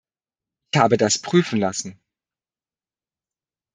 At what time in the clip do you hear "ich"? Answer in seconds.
0.73-0.79